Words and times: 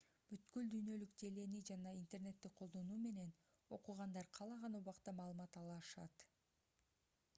бүткүл 0.29 0.69
дүйнөлүк 0.69 1.11
желени 1.23 1.59
жана 1.69 1.91
интернетти 1.97 2.51
колдонуу 2.61 2.97
менен 3.03 3.29
окугандар 3.77 4.31
каалаган 4.39 4.79
убакта 4.81 5.15
маалымат 5.21 5.61
ала 5.63 5.77
алышат 5.79 6.27